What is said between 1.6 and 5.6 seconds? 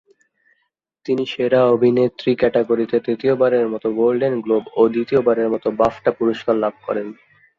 অভিনেত্রী ক্যাটাগরিতে তৃতীয়বারের মত গোল্ডেন গ্লোব ও দ্বিতীয়বারের